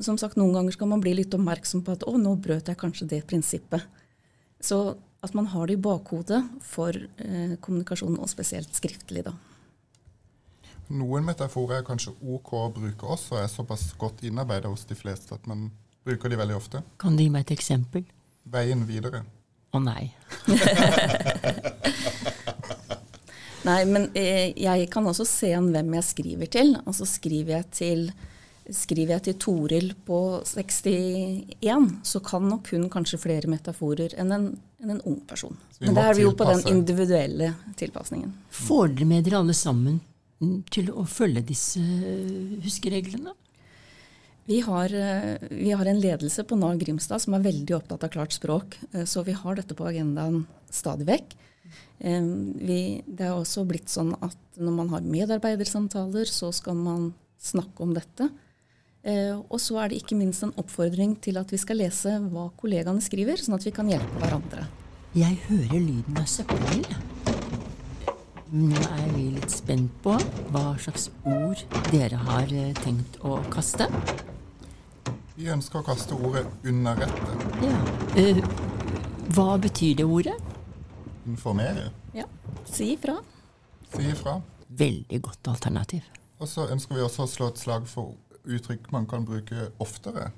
som 0.00 0.16
sagt, 0.20 0.38
noen 0.40 0.54
ganger 0.56 0.76
skal 0.76 0.88
man 0.92 1.02
bli 1.02 1.14
litt 1.18 1.34
oppmerksom 1.36 1.84
på 1.84 1.96
at 1.96 2.06
å, 2.08 2.16
nå 2.20 2.36
brøt 2.40 2.70
jeg 2.70 2.80
kanskje 2.80 3.08
det 3.10 3.24
prinsippet. 3.28 3.84
Så 4.60 4.96
at 5.20 5.36
man 5.36 5.50
har 5.52 5.68
det 5.68 5.76
i 5.76 5.84
bakhodet 5.84 6.40
for 6.64 6.96
eh, 6.96 7.56
kommunikasjon, 7.60 8.18
og 8.18 8.30
spesielt 8.30 8.72
skriftlig, 8.76 9.26
da. 9.28 9.36
Noen 10.90 11.22
metaforer 11.22 11.80
er 11.80 11.86
kanskje 11.86 12.16
OK 12.24 12.54
å 12.58 12.64
bruke 12.74 13.06
også, 13.06 13.36
og 13.36 13.44
er 13.44 13.52
såpass 13.52 13.84
godt 14.00 14.24
innarbeidet 14.26 14.72
hos 14.72 14.88
de 14.88 14.96
fleste 14.98 15.36
at 15.36 15.46
man 15.50 15.68
Bruker 16.04 16.32
de 16.32 16.36
veldig 16.40 16.56
ofte. 16.56 16.80
Kan 16.96 17.16
du 17.16 17.24
gi 17.24 17.30
meg 17.32 17.44
et 17.44 17.58
eksempel? 17.58 18.04
Veien 18.50 18.86
videre. 18.88 19.20
Å 19.70 19.76
oh, 19.76 19.82
nei. 19.84 20.14
nei, 23.68 23.82
men 23.86 24.08
eh, 24.16 24.56
jeg 24.56 24.88
kan 24.90 25.06
også 25.06 25.24
se 25.28 25.52
an 25.54 25.68
hvem 25.74 25.94
jeg 25.98 26.08
skriver 26.08 26.48
til. 26.56 26.68
Altså 26.80 27.04
skriver 27.06 27.52
jeg 27.58 27.66
til, 27.76 28.00
skriver 28.64 29.12
jeg 29.18 29.26
til 29.28 29.36
Toril 29.44 29.88
på 30.08 30.40
61, 30.48 31.86
så 32.08 32.18
kan 32.24 32.48
nok 32.48 32.72
hun 32.72 32.88
kanskje 32.92 33.20
flere 33.20 33.48
metaforer 33.52 34.10
enn 34.18 34.32
en, 34.34 34.48
enn 34.80 34.94
en 34.94 35.02
ung 35.08 35.20
person. 35.28 35.56
Men 35.80 35.96
det 35.96 36.04
er 36.04 36.16
vi 36.16 36.24
jo 36.24 36.32
på 36.36 36.46
den 36.48 36.62
individuelle 36.70 37.52
tilpasningen. 37.80 38.32
Får 38.62 38.94
dere 38.94 39.08
med 39.10 39.26
dere 39.26 39.42
alle 39.42 39.56
sammen 39.56 40.00
til 40.72 40.88
å 40.96 41.04
følge 41.08 41.44
disse 41.50 41.82
huskereglene? 42.64 43.34
Vi 44.50 44.60
har, 44.66 44.92
eh, 44.94 45.36
vi 45.50 45.70
har, 45.70 45.86
en 45.86 46.00
ledelse 46.00 46.42
på 46.44 46.56
Nav 46.58 46.78
Grimstad 46.80 47.22
som 47.22 47.36
er 47.36 47.44
veldig 47.44 47.76
opptatt 47.76 48.04
av 48.04 48.10
klart 48.10 48.32
språk. 48.32 48.78
Eh, 48.92 49.04
så 49.04 49.22
vi 49.24 49.36
har 49.36 49.54
dette 49.54 49.76
på 49.78 49.86
agendaen 49.86 50.46
stadig 50.70 51.06
vekk. 51.06 51.36
Vi, 52.00 53.02
det 53.04 53.26
er 53.26 53.36
også 53.36 53.66
blitt 53.68 53.90
sånn 53.92 54.14
at 54.24 54.56
når 54.56 54.72
man 54.72 54.88
har 54.88 55.04
medarbeidersamtaler, 55.04 56.24
så 56.24 56.48
skal 56.50 56.74
man 56.74 57.10
snakke 57.36 57.84
om 57.84 57.92
dette. 57.92 58.30
Og 59.00 59.56
så 59.62 59.78
er 59.80 59.88
det 59.88 60.02
ikke 60.02 60.18
minst 60.18 60.44
en 60.44 60.52
oppfordring 60.60 61.14
til 61.24 61.40
at 61.40 61.48
vi 61.52 61.58
skal 61.60 61.80
lese 61.80 62.18
hva 62.28 62.50
kollegaene 62.60 63.00
skriver, 63.00 63.40
sånn 63.40 63.56
at 63.56 63.64
vi 63.64 63.72
kan 63.72 63.88
hjelpe 63.88 64.20
hverandre. 64.20 64.66
Jeg 65.16 65.40
hører 65.48 65.80
lyden 65.80 66.18
av 66.20 66.28
søppelbil. 66.28 66.84
Nå 68.50 68.78
er 68.82 69.08
vi 69.14 69.24
litt 69.36 69.52
spent 69.54 69.92
på 70.04 70.16
hva 70.50 70.74
slags 70.82 71.08
ord 71.22 71.60
dere 71.92 72.18
har 72.28 72.52
tenkt 72.82 73.16
å 73.22 73.36
kaste. 73.50 73.86
Vi 75.36 75.48
ønsker 75.48 75.80
å 75.80 75.86
kaste 75.86 76.18
ordet 76.18 76.44
'underrette'. 76.62 77.36
Ja. 77.64 77.76
Uh, 78.18 78.40
hva 79.34 79.54
betyr 79.56 79.94
det 80.02 80.04
ordet? 80.04 80.34
Informere. 81.26 81.92
Ja. 82.14 82.26
Si 82.66 82.92
ifra. 82.92 83.20
Si 83.94 84.02
ifra. 84.10 84.40
Veldig 84.68 85.22
godt 85.22 85.48
alternativ. 85.48 86.02
Og 86.38 86.48
så 86.48 86.66
ønsker 86.68 86.98
vi 86.98 87.06
også 87.06 87.24
å 87.24 87.30
slå 87.30 87.48
et 87.54 87.62
slag 87.62 87.86
for 87.88 88.14
uttrykk 88.44 88.90
man 88.94 89.06
kan 89.10 89.26
bruke 89.26 89.70
oftere. 89.82 90.30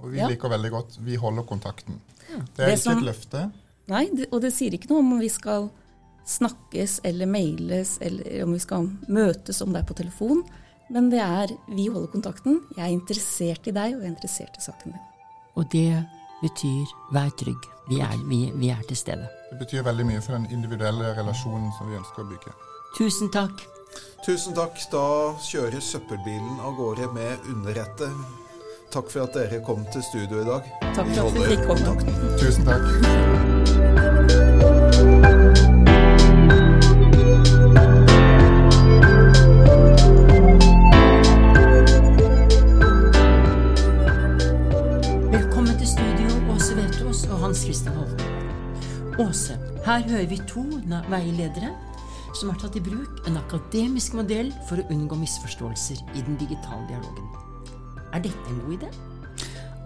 Og 0.00 0.14
vi 0.14 0.20
ja. 0.20 0.28
liker 0.30 0.48
veldig 0.48 0.70
godt 0.70 0.98
'vi 1.00 1.16
holder 1.20 1.42
kontakten'. 1.42 2.00
Ja. 2.30 2.38
Det 2.56 2.62
er 2.62 2.66
det 2.66 2.78
ikke 2.78 2.82
som, 2.82 2.98
et 2.98 3.04
løfte. 3.04 3.50
Nei, 3.88 4.08
det, 4.16 4.26
og 4.32 4.40
det 4.42 4.52
sier 4.54 4.72
ikke 4.72 4.88
noe 4.92 5.02
om 5.02 5.18
vi 5.20 5.28
skal 5.28 5.68
snakkes 6.30 7.00
eller 7.04 7.26
mailes, 7.26 7.98
eller 8.00 8.44
om 8.44 8.52
vi 8.54 8.62
skal 8.62 8.88
møtes, 9.08 9.62
om 9.62 9.72
det 9.72 9.82
er 9.82 9.88
på 9.88 9.98
telefon. 9.98 10.44
Men 10.90 11.10
det 11.10 11.20
er 11.20 11.52
vi 11.68 11.88
holder 11.88 12.10
kontakten. 12.10 12.62
Jeg 12.76 12.84
er 12.86 12.94
interessert 12.94 13.66
i 13.66 13.74
deg, 13.74 13.94
og 13.94 14.02
jeg 14.02 14.08
er 14.08 14.14
interessert 14.14 14.56
i 14.58 14.64
saken 14.64 14.94
din. 14.94 15.04
Og 15.58 15.66
det 15.72 16.04
betyr 16.42 16.86
vær 17.14 17.30
trygg. 17.40 17.68
Vi 17.90 18.00
er, 18.00 18.16
vi, 18.28 18.52
vi 18.54 18.68
er 18.70 18.82
til 18.88 18.96
stede. 18.96 19.26
Det 19.50 19.58
betyr 19.58 19.82
veldig 19.86 20.06
mye 20.06 20.20
for 20.22 20.32
den 20.38 20.46
individuelle 20.54 21.14
relasjonen 21.18 21.72
som 21.78 21.90
vi 21.90 21.98
ønsker 21.98 22.22
å 22.22 22.28
bygge. 22.30 22.54
Tusen 22.98 23.30
takk. 23.34 23.64
Tusen 24.26 24.54
takk. 24.54 24.78
Da 24.92 25.34
kjører 25.42 25.80
søppelbilen 25.82 26.60
av 26.62 26.76
gårde 26.78 27.10
med 27.16 27.50
underrette. 27.50 28.08
Takk 28.90 29.10
for 29.10 29.20
at 29.26 29.34
dere 29.34 29.60
kom 29.66 29.84
til 29.94 30.02
studio 30.06 30.42
i 30.42 30.46
dag. 30.48 30.62
Takk 30.94 31.08
for 31.14 31.26
at 31.26 31.34
vi 31.34 31.40
fikk 31.54 31.62
komme. 31.70 31.92
Tusen 32.40 32.64
takk. 32.66 32.86
Åse. 49.20 49.56
Her 49.84 50.00
hører 50.08 50.26
vi 50.30 50.38
to 50.48 50.62
veiledere 51.12 51.74
som 52.38 52.48
har 52.48 52.60
tatt 52.62 52.78
i 52.78 52.80
bruk 52.84 53.26
en 53.28 53.36
akademisk 53.36 54.14
modell 54.16 54.48
for 54.68 54.80
å 54.80 54.86
unngå 54.94 55.18
misforståelser 55.20 56.00
i 56.16 56.22
den 56.24 56.38
digitale 56.40 56.86
dialogen. 56.88 57.26
Er 58.16 58.24
dette 58.24 58.48
en 58.48 58.62
god 58.64 58.78
idé? 58.78 58.88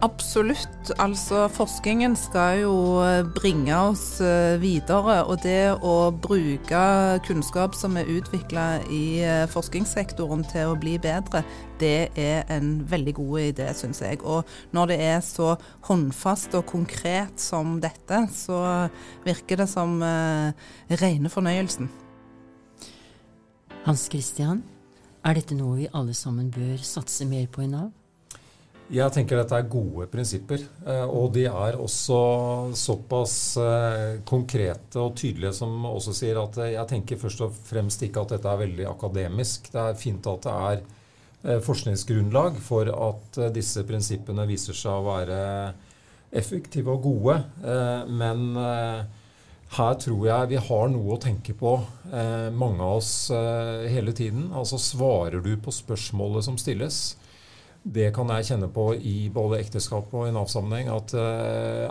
Absolutt. 0.03 0.91
Altså, 0.99 1.47
forskningen 1.49 2.17
skal 2.19 2.59
jo 2.65 2.75
eh, 3.01 3.23
bringe 3.37 3.77
oss 3.77 4.21
eh, 4.21 4.57
videre. 4.61 5.21
Og 5.31 5.39
det 5.45 5.77
å 5.87 6.11
bruke 6.11 6.83
kunnskap 7.25 7.77
som 7.79 7.97
er 7.97 8.11
utvikla 8.11 8.67
i 8.93 9.23
eh, 9.25 9.45
forskningssektoren 9.51 10.45
til 10.51 10.73
å 10.73 10.77
bli 10.81 10.97
bedre, 10.99 11.45
det 11.81 12.11
er 12.21 12.45
en 12.53 12.77
veldig 12.91 13.17
god 13.21 13.41
idé, 13.47 13.71
syns 13.77 14.03
jeg. 14.05 14.21
Og 14.27 14.45
når 14.77 14.93
det 14.93 15.01
er 15.07 15.25
så 15.25 15.55
håndfast 15.89 16.59
og 16.59 16.69
konkret 16.69 17.41
som 17.41 17.79
dette, 17.81 18.27
så 18.35 18.61
virker 19.25 19.63
det 19.63 19.71
som 19.73 19.97
eh, 20.05 20.71
rene 21.01 21.33
fornøyelsen. 21.33 21.91
Hans 23.85 24.09
Christian, 24.11 24.65
er 25.25 25.37
dette 25.39 25.57
noe 25.57 25.79
vi 25.81 25.93
alle 25.97 26.13
sammen 26.17 26.51
bør 26.53 26.81
satse 26.85 27.25
mer 27.29 27.49
på 27.53 27.65
i 27.65 27.71
Nav? 27.73 27.93
Jeg 28.93 29.15
tenker 29.15 29.39
dette 29.41 29.57
er 29.57 29.69
gode 29.71 30.05
prinsipper. 30.13 30.61
Eh, 30.85 31.05
og 31.09 31.33
de 31.35 31.47
er 31.49 31.79
også 31.81 32.19
såpass 32.77 33.37
eh, 33.61 34.19
konkrete 34.29 35.01
og 35.01 35.15
tydelige 35.17 35.55
som 35.57 35.87
også 35.89 36.13
sier 36.17 36.41
at 36.43 36.59
eh, 36.61 36.75
jeg 36.75 36.91
tenker 36.91 37.21
først 37.21 37.47
og 37.47 37.57
fremst 37.71 38.05
ikke 38.05 38.25
at 38.25 38.35
dette 38.37 38.51
er 38.51 38.61
veldig 38.61 38.87
akademisk. 38.91 39.71
Det 39.73 39.81
er 39.81 39.99
fint 40.01 40.29
at 40.29 40.45
det 40.45 40.59
er 40.69 40.85
forskningsgrunnlag 41.65 42.55
for 42.65 42.89
at 42.89 43.37
disse 43.53 43.83
prinsippene 43.85 44.47
viser 44.49 44.77
seg 44.77 44.97
å 44.97 45.05
være 45.05 45.41
effektive 46.33 46.95
og 46.95 47.03
gode. 47.05 47.35
Men 48.09 48.57
her 49.77 49.99
tror 50.01 50.23
jeg 50.25 50.49
vi 50.55 50.63
har 50.71 50.89
noe 50.89 51.13
å 51.13 51.21
tenke 51.21 51.53
på, 51.61 51.75
mange 52.57 52.81
av 52.81 53.03
oss 53.03 53.29
hele 53.29 54.17
tiden. 54.17 54.47
Altså 54.57 54.81
svarer 54.81 55.45
du 55.45 55.53
på 55.61 55.77
spørsmålet 55.83 56.49
som 56.49 56.57
stilles? 56.57 57.03
Det 57.85 58.07
kan 58.17 58.31
jeg 58.33 58.47
kjenne 58.49 58.71
på 58.73 58.87
i 58.97 59.29
både 59.33 59.59
ekteskap 59.61 60.13
og 60.17 60.25
i 60.25 60.33
Nav-sammenheng 60.33 60.89
at 60.89 61.11
det 61.13 61.25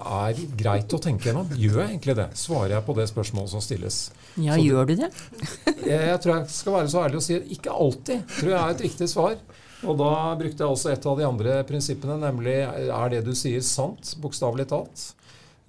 uh, 0.01 0.23
er 0.25 0.39
greit 0.57 0.95
å 0.95 1.00
tenke 1.01 1.29
gjennom. 1.29 1.51
Gjør 1.53 1.83
jeg 1.83 1.91
egentlig 1.91 2.15
det? 2.17 2.25
Svarer 2.39 2.73
jeg 2.73 2.85
på 2.88 2.95
det 2.97 3.05
spørsmålet 3.12 3.53
som 3.53 3.62
stilles? 3.62 4.00
Ja, 4.33 4.55
så 4.55 4.63
gjør 4.63 4.89
du 4.89 4.95
det? 5.03 5.12
jeg, 5.91 6.00
jeg, 6.09 6.17
tror 6.23 6.33
jeg 6.33 6.55
skal 6.55 6.77
være 6.79 6.89
så 6.89 7.03
ærlig 7.03 7.19
å 7.19 7.25
si 7.27 7.38
at 7.38 7.53
ikke 7.57 7.77
alltid 7.85 8.23
tror 8.39 8.50
jeg 8.50 8.59
er 8.59 8.73
et 8.73 8.85
riktig 8.88 9.09
svar. 9.12 9.38
Og 9.83 10.00
da 10.00 10.13
brukte 10.39 10.65
jeg 10.65 10.77
også 10.79 10.93
et 10.95 11.05
av 11.12 11.19
de 11.19 11.27
andre 11.27 11.59
prinsippene, 11.69 12.17
nemlig 12.23 12.57
er 12.63 13.13
det 13.13 13.21
du 13.27 13.33
sier 13.38 13.62
sant, 13.67 14.15
bokstavelig 14.23 14.65
talt? 14.73 15.07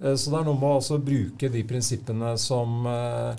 Uh, 0.01 0.15
så 0.17 0.33
det 0.33 0.39
er 0.41 0.49
noe 0.49 0.57
med 0.57 0.71
å 0.71 0.79
altså 0.79 0.97
bruke 1.05 1.53
de 1.53 1.61
prinsippene 1.69 2.33
som 2.41 2.89
uh, 2.89 3.37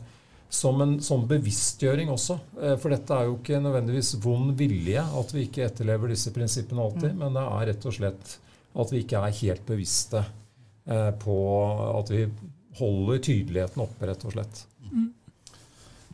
som 0.57 0.81
en 0.81 0.97
sånn 1.05 1.27
bevisstgjøring 1.29 2.11
også. 2.13 2.39
Eh, 2.63 2.77
for 2.81 2.95
dette 2.95 3.13
er 3.17 3.29
jo 3.29 3.37
ikke 3.39 3.61
nødvendigvis 3.61 4.15
vond 4.25 4.55
vilje 4.59 5.03
at 5.05 5.35
vi 5.37 5.47
ikke 5.47 5.67
etterlever 5.69 6.13
disse 6.15 6.33
prinsippene 6.35 6.85
alltid, 6.87 7.13
mm. 7.13 7.21
men 7.23 7.37
det 7.37 7.45
er 7.45 7.69
rett 7.73 7.89
og 7.91 7.97
slett 7.99 8.37
at 8.77 8.93
vi 8.93 9.03
ikke 9.05 9.21
er 9.21 9.37
helt 9.43 9.69
bevisste 9.69 10.23
eh, 10.23 11.13
på 11.21 11.37
at 11.91 12.13
vi 12.13 12.25
holder 12.81 13.23
tydeligheten 13.29 13.85
oppe, 13.85 14.09
rett 14.09 14.27
og 14.29 14.35
slett. 14.37 14.63
Mm. 14.89 15.07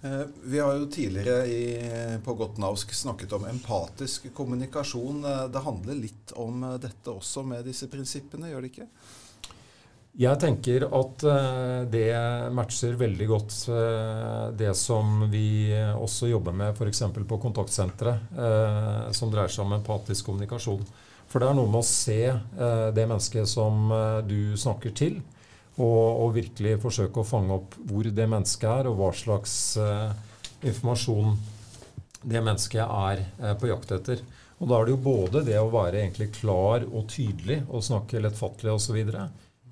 Eh, 0.03 0.21
vi 0.51 0.63
har 0.63 0.77
jo 0.79 0.91
tidligere 0.91 1.47
i, 1.47 1.65
på 2.25 2.35
Gotnavsk 2.39 2.95
snakket 2.99 3.35
om 3.39 3.47
empatisk 3.51 4.31
kommunikasjon. 4.35 5.23
Det 5.55 5.67
handler 5.67 6.03
litt 6.03 6.35
om 6.39 6.67
dette 6.83 7.15
også 7.15 7.47
med 7.47 7.67
disse 7.71 7.91
prinsippene, 7.91 8.51
gjør 8.51 8.67
det 8.67 8.75
ikke? 8.75 8.91
Jeg 10.13 10.37
tenker 10.37 10.85
at 10.93 11.23
uh, 11.25 11.89
det 11.89 12.11
matcher 12.53 12.99
veldig 13.01 13.27
godt 13.31 13.55
uh, 13.73 14.51
det 14.53 14.75
som 14.77 15.23
vi 15.33 15.73
også 15.73 16.29
jobber 16.29 16.53
med 16.53 16.77
f.eks. 16.77 17.01
på 17.17 17.39
kontaktsenteret, 17.41 18.27
uh, 18.37 19.09
som 19.17 19.33
dreier 19.33 19.49
seg 19.49 19.65
om 19.65 19.73
empatisk 19.79 20.29
kommunikasjon. 20.29 20.83
For 21.33 21.41
det 21.41 21.49
er 21.49 21.57
noe 21.57 21.71
med 21.71 21.81
å 21.81 21.89
se 21.89 22.19
det 22.93 23.05
mennesket 23.09 23.49
som 23.49 23.87
du 24.29 24.53
snakker 24.61 24.93
til, 24.93 25.15
og, 25.79 25.87
og, 26.21 26.35
virkelig 26.35 26.75
forsøke 26.83 27.23
å 27.23 27.25
fange 27.25 27.57
opp 27.57 27.79
hvor 27.89 28.05
det 28.05 28.27
mennesket 28.29 28.69
er, 28.69 28.91
og 28.91 28.99
hva 28.99 29.09
slags 29.17 29.55
informasjon 30.61 31.39
det 32.21 32.43
mennesket 32.45 32.85
er 32.85 33.57
på 33.57 33.71
jakt 33.71 33.95
etter. 33.97 34.21
Og 34.61 34.69
da 34.69 34.77
er 34.77 34.85
det 34.85 34.93
jo 34.93 35.01
både 35.09 35.43
det 35.49 35.57
å 35.57 35.73
være 35.73 36.03
egentlig 36.03 36.35
klar 36.37 36.85
og 36.85 37.09
tydelig 37.15 37.63
og 37.71 37.87
snakke 37.89 38.21
lettfattelig 38.21 38.77
osv. 38.77 39.01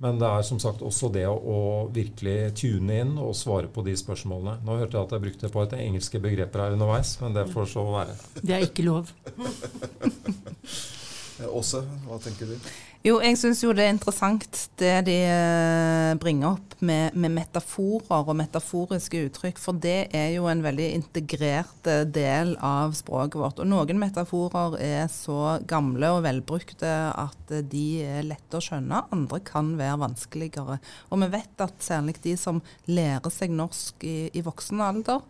Men 0.00 0.20
det 0.20 0.28
er 0.28 0.44
som 0.48 0.60
sagt 0.62 0.80
også 0.84 1.10
det 1.12 1.26
å, 1.28 1.56
virkelig 1.92 2.54
tune 2.56 3.00
inn 3.02 3.18
og 3.20 3.34
svare 3.36 3.68
på 3.68 3.84
de 3.84 3.92
spørsmålene. 4.00 4.62
Nå 4.64 4.78
hørte 4.80 4.96
jeg 4.96 5.04
at 5.04 5.12
jeg 5.16 5.24
brukte 5.26 5.48
et 5.50 5.56
par 5.56 5.76
engelske 5.76 6.22
begreper 6.24 6.64
her 6.64 6.76
underveis, 6.78 7.18
men 7.20 7.36
det 7.36 7.44
får 7.52 7.68
så 7.74 7.84
være. 7.90 8.16
Det 8.40 8.56
er 8.56 8.64
ikke 8.64 8.86
lov. 8.88 9.12
Åse, 11.48 11.80
hva 12.06 12.18
tenker 12.22 12.50
du? 12.50 12.70
Jo, 13.00 13.14
jeg 13.24 13.38
syns 13.40 13.62
jo 13.64 13.70
det 13.72 13.86
er 13.86 13.94
interessant 13.94 14.44
det 14.76 15.06
de 15.06 15.14
eh, 15.24 16.10
bringer 16.20 16.50
opp 16.50 16.74
med, 16.84 17.14
med, 17.16 17.32
metaforer 17.32 18.28
og 18.28 18.36
metaforiske 18.36 19.22
uttrykk. 19.24 19.56
For 19.62 19.78
det 19.80 20.10
er 20.12 20.34
jo 20.34 20.44
en 20.52 20.60
veldig 20.60 20.90
integrert 20.98 21.88
eh, 21.88 22.02
del 22.04 22.52
av 22.60 22.92
språket 22.98 23.40
vårt. 23.40 23.62
Og 23.64 23.70
noen 23.72 24.02
metaforer 24.02 24.76
er 24.84 25.08
så 25.08 25.56
gamle 25.64 26.12
og 26.12 26.26
velbrukte 26.28 26.92
at 27.08 27.54
eh, 27.56 27.64
de 27.72 27.86
er 28.04 28.28
lette 28.28 28.60
å 28.60 28.64
skjønne. 28.66 29.06
Andre 29.16 29.40
kan 29.48 29.72
være 29.80 30.02
vanskeligere. 30.04 30.76
Og 31.08 31.24
vi 31.24 31.32
vet 31.38 31.64
at 31.64 31.80
særlig 31.80 32.18
de 32.20 32.36
som 32.36 32.60
lærer 32.84 33.32
seg 33.32 33.56
norsk 33.56 34.04
i, 34.04 34.18
i 34.36 34.44
voksen 34.44 34.84
alder, 34.84 35.24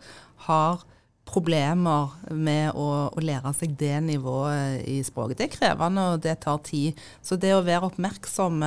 har 0.49 0.83
problemer 1.31 2.11
med 2.29 2.75
å, 2.75 2.87
å, 3.11 3.23
lære 3.23 3.53
seg 3.57 3.77
det 3.79 3.95
nivået 4.05 4.83
i 4.89 4.99
språket. 5.05 5.39
Det 5.39 5.47
er 5.47 5.55
krevende, 5.55 6.09
og 6.13 6.25
det 6.25 6.35
tar 6.43 6.59
tid. 6.67 6.99
Så 7.23 7.39
det 7.39 7.53
å 7.55 7.63
være 7.65 7.87
oppmerksom 7.91 8.65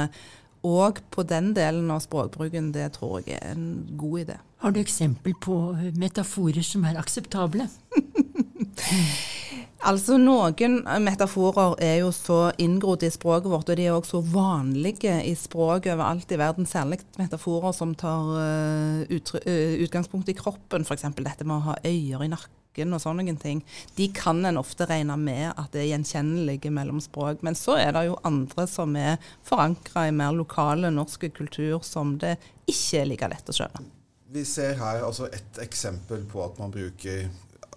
òg 0.65 1.03
på 1.13 1.25
den 1.29 1.53
delen 1.57 1.93
av 1.93 2.01
språkbruken, 2.05 2.73
det 2.73 2.95
tror 2.97 3.21
jeg 3.21 3.37
er 3.37 3.53
en 3.53 3.69
god 4.01 4.25
idé. 4.25 4.39
Har 4.65 4.73
du 4.73 4.81
eksempel 4.81 5.37
på 5.45 5.59
metaforer 6.01 6.65
som 6.65 6.87
er 6.89 6.97
akseptable? 7.01 7.69
altså 9.91 10.17
Noen 10.21 10.81
metaforer 11.05 11.77
er 11.85 11.99
jo 12.03 12.11
så 12.15 12.39
inngrodd 12.61 13.05
i 13.07 13.13
språket 13.13 13.51
vårt, 13.53 13.71
og 13.71 13.79
de 13.79 13.87
er 13.87 13.95
også 13.95 14.19
så 14.19 14.35
vanlige 14.35 15.15
i 15.27 15.35
språket 15.39 15.95
overalt 15.95 16.33
i 16.33 16.41
verden. 16.41 16.69
Særlig 16.69 17.03
metaforer 17.21 17.77
som 17.77 17.95
tar 17.99 18.35
uh, 18.35 19.81
utgangspunkt 19.85 20.31
i 20.33 20.37
kroppen, 20.39 20.87
f.eks. 20.87 21.09
dette 21.21 21.47
med 21.47 21.57
å 21.59 21.65
ha 21.71 21.79
øyer 21.85 22.27
i 22.27 22.31
nakken 22.33 22.95
og 22.97 23.03
sånne 23.03 23.37
ting. 23.39 23.61
De 23.95 24.09
kan 24.15 24.41
en 24.49 24.59
ofte 24.59 24.89
regne 24.91 25.17
med 25.21 25.53
at 25.53 25.71
det 25.75 25.85
er 25.85 25.93
gjenkjennelige 25.93 26.73
mellom 26.75 26.99
språk. 27.03 27.45
Men 27.47 27.55
så 27.59 27.79
er 27.79 27.93
det 27.95 28.09
jo 28.09 28.19
andre 28.27 28.67
som 28.71 28.97
er 28.99 29.21
forankra 29.47 30.09
i 30.09 30.17
mer 30.17 30.35
lokale 30.35 30.91
norske 30.91 31.31
kultur, 31.37 31.85
som 31.87 32.17
det 32.19 32.37
ikke 32.67 33.05
er 33.05 33.13
like 33.13 33.31
lett 33.31 33.53
å 33.53 33.59
skjønne. 33.61 33.87
Vi 34.35 34.43
ser 34.43 34.75
her 34.81 35.05
altså 35.07 35.29
et 35.31 35.61
eksempel 35.63 36.25
på 36.27 36.41
at 36.43 36.57
man 36.59 36.73
bruker 36.75 37.29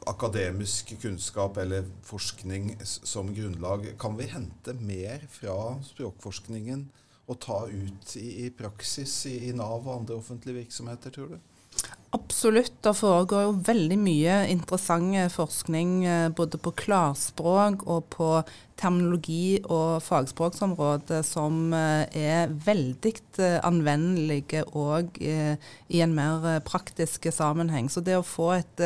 akademisk 0.10 0.94
kunnskap 1.02 1.58
eller 1.58 1.86
forskning 2.04 2.76
som 2.86 3.34
grunnlag. 3.36 3.88
Kan 4.00 4.18
vi 4.18 4.30
hente 4.32 4.74
mer 4.74 5.28
fra 5.32 5.78
språkforskningen 5.84 6.88
og 7.28 7.40
ta 7.44 7.66
ut 7.68 8.16
i, 8.16 8.46
i 8.46 8.50
praksis 8.56 9.26
i, 9.28 9.38
i 9.50 9.54
Nav 9.56 9.84
og 9.84 9.94
andre 10.00 10.16
offentlige 10.16 10.64
virksomheter, 10.64 11.12
tror 11.12 11.36
du? 11.36 11.40
Absolutt. 12.16 12.78
Det 12.84 12.94
foregår 12.96 13.42
jo 13.44 13.56
veldig 13.68 13.98
mye 14.00 14.36
interessant 14.48 15.34
forskning 15.34 15.92
eh, 16.08 16.28
både 16.32 16.60
på 16.62 16.72
klarspråk 16.80 17.84
og 17.84 18.06
på 18.14 18.30
terminologi- 18.80 19.60
og 19.64 20.00
fagspråksområdet 20.06 21.20
som 21.28 21.74
eh, 21.76 22.06
er 22.16 22.54
veldig 22.64 23.14
eh, 23.44 23.58
anvendelige 23.68 24.64
òg 24.72 25.20
i 25.20 26.02
en 26.04 26.16
mer 26.16 26.62
praktisk 26.68 27.28
sammenheng. 27.34 27.90
Så 27.92 28.00
det 28.06 28.16
å 28.16 28.24
få 28.26 28.54
et 28.56 28.84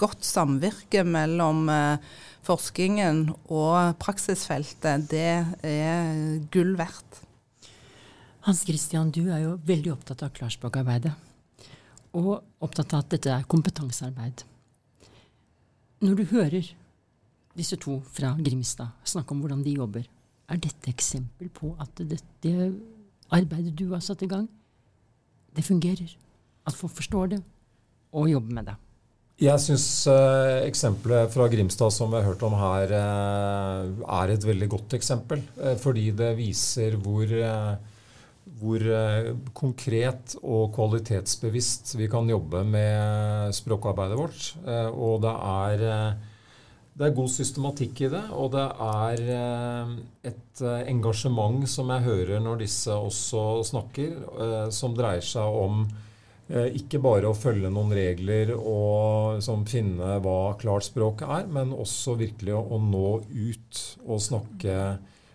godt 0.00 0.24
samvirke 0.24 1.04
mellom 1.04 1.66
forskningen 2.46 3.26
og 3.52 3.98
praksisfeltet, 4.02 5.10
det 5.12 5.42
er 5.66 6.40
gull 6.54 6.72
verdt. 6.80 7.20
Hans 8.46 8.64
Christian, 8.66 9.12
du 9.14 9.28
er 9.28 9.44
jo 9.44 9.58
veldig 9.66 9.92
opptatt 9.94 10.24
av 10.26 10.32
klarspråkarbeidet 10.38 11.31
og 12.12 12.32
opptatt 12.62 12.94
av 12.94 13.04
at 13.04 13.12
dette 13.14 13.32
er 13.32 13.48
kompetansearbeid. 13.48 14.44
Når 16.02 16.18
du 16.18 16.24
hører 16.32 16.72
disse 17.56 17.76
to 17.80 18.00
fra 18.12 18.34
Grimstad 18.40 18.92
snakke 19.06 19.34
om 19.34 19.42
hvordan 19.42 19.62
de 19.64 19.76
jobber, 19.76 20.06
er 20.50 20.60
dette 20.60 20.90
eksempel 20.90 21.48
på 21.54 21.72
at 21.80 22.02
det 22.02 22.56
arbeidet 23.32 23.76
du 23.78 23.92
har 23.92 24.02
satt 24.04 24.24
i 24.24 24.30
gang, 24.30 24.48
det 25.56 25.64
fungerer? 25.64 26.16
At 26.66 26.76
folk 26.78 26.94
forstår 26.96 27.34
det 27.34 27.42
og 28.12 28.30
jobber 28.30 28.58
med 28.58 28.68
det? 28.70 28.78
Jeg 29.42 29.58
syns 29.58 29.86
eh, 30.06 30.60
eksempelet 30.68 31.32
fra 31.32 31.48
Grimstad 31.50 31.90
som 31.94 32.12
vi 32.12 32.20
har 32.20 32.28
hørt 32.28 32.44
om 32.46 32.54
her, 32.54 32.92
eh, 32.94 33.88
er 34.20 34.32
et 34.34 34.44
veldig 34.46 34.68
godt 34.70 34.94
eksempel. 34.98 35.42
Eh, 35.58 35.74
fordi 35.80 36.10
det 36.14 36.36
viser 36.38 36.94
hvor 37.02 37.32
hvor 38.62 38.82
eh, 38.86 39.32
konkret 39.58 40.36
og 40.42 40.70
kvalitetsbevisst 40.76 41.96
vi 41.98 42.08
kan 42.10 42.28
jobbe 42.30 42.62
med 42.66 43.56
språkarbeidet 43.56 44.18
vårt. 44.18 44.52
Eh, 44.62 44.88
og 44.92 45.22
det 45.24 45.32
er, 45.32 45.82
eh, 45.88 46.30
det 46.94 47.08
er 47.08 47.16
god 47.16 47.32
systematikk 47.32 48.04
i 48.06 48.12
det, 48.12 48.22
og 48.36 48.52
det 48.54 48.68
er 48.86 49.22
et 50.28 50.62
engasjement 50.92 51.64
som 51.66 51.90
jeg 51.90 52.04
hører 52.04 52.42
når 52.44 52.60
disse 52.60 52.92
også 52.92 53.62
snakker, 53.64 54.68
som 54.70 54.92
dreier 54.94 55.24
seg 55.24 55.56
om 55.56 55.86
ikke 56.52 57.00
bare 57.00 57.30
å 57.30 57.38
følge 57.38 57.70
noen 57.72 57.94
regler 57.96 58.52
og 58.58 59.40
som 59.40 59.64
finne 59.64 60.18
hva 60.20 60.52
klart 60.60 60.84
språk 60.84 61.24
er, 61.24 61.48
men 61.48 61.72
også 61.72 62.18
virkelig 62.20 62.52
å, 62.58 62.60
å 62.76 62.82
nå 62.84 63.08
ut 63.24 63.82
og 64.04 64.20
snakke 64.20 64.76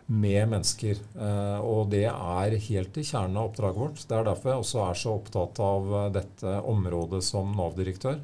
med 0.08 0.48
mennesker. 0.50 1.00
Eh, 1.20 1.60
og 1.60 1.92
det 1.92 2.06
er 2.08 2.58
helt 2.70 2.98
i 2.98 3.06
kjernen 3.06 3.38
av 3.38 3.50
oppdraget 3.50 3.82
vårt. 3.82 4.04
Det 4.08 4.16
er 4.16 4.28
derfor 4.28 4.54
jeg 4.54 4.64
også 4.64 4.84
er 4.86 5.00
så 5.02 5.16
opptatt 5.18 5.62
av 5.64 5.96
eh, 6.02 6.12
dette 6.16 6.54
området 6.72 7.22
som 7.28 7.52
Nav-direktør. 7.58 8.22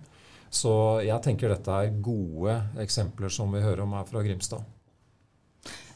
Så 0.53 0.73
jeg 1.03 1.19
tenker 1.25 1.51
dette 1.51 1.75
er 1.75 1.97
gode 2.05 2.55
eksempler 2.81 3.33
som 3.33 3.51
vi 3.51 3.63
hører 3.63 3.83
om 3.83 3.97
her 3.97 4.07
fra 4.07 4.23
Grimstad. 4.23 4.63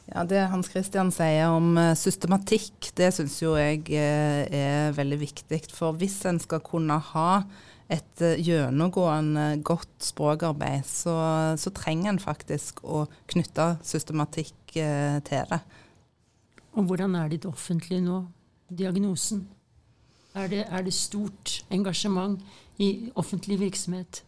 Ja, 0.08 0.24
Det 0.24 0.40
Hans 0.50 0.70
Christian 0.72 1.12
sier 1.14 1.54
om 1.54 1.72
eh, 1.80 1.94
systematikk, 1.96 2.92
det 2.98 3.12
syns 3.16 3.40
jo 3.40 3.56
jeg 3.56 3.84
er 3.96 4.92
veldig 4.96 5.22
viktig. 5.24 5.62
For 5.72 5.96
hvis 5.96 6.20
en 6.28 6.40
skal 6.42 6.60
kunne 6.64 7.00
ha 7.14 7.32
et 7.88 8.22
eh, 8.24 8.40
gjennomgående 8.44 9.62
godt 9.64 10.08
språkarbeid, 10.10 10.86
så, 10.86 11.16
så 11.56 11.72
trenger 11.74 12.12
en 12.12 12.22
faktisk 12.22 12.82
å 12.84 13.06
knytte 13.32 13.74
systematikk 13.86 14.54
til 14.68 15.46
det. 15.48 15.58
Og 16.76 16.84
hvordan 16.86 17.16
er 17.18 17.30
ditt 17.32 17.46
offentlige 17.48 18.04
nå? 18.04 18.20
Diagnosen? 18.68 19.46
Er 20.36 20.50
det, 20.52 20.66
er 20.68 20.84
det 20.84 20.92
stort 20.94 21.62
engasjement 21.72 22.38
i 22.78 23.10
offentlig 23.18 23.56
virksomhet? 23.58 24.22